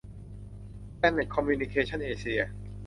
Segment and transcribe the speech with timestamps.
[0.95, 2.41] แพลนเน็ต คอมมิวนิเคชั่น เอเชีย